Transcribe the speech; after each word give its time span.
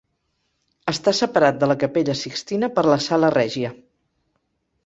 Està 0.91 1.13
separat 1.17 1.59
de 1.65 1.69
la 1.71 1.77
Capella 1.85 2.17
Sixtina 2.23 2.73
per 2.79 2.87
la 2.93 2.99
Sala 3.09 3.33
Regia. 3.39 3.75